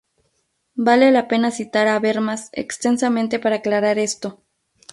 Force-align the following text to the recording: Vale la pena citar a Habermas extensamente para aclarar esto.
Vale 0.87 1.11
la 1.11 1.27
pena 1.27 1.51
citar 1.51 1.85
a 1.85 1.93
Habermas 1.97 2.49
extensamente 2.53 3.37
para 3.37 3.57
aclarar 3.57 3.99
esto. 3.99 4.41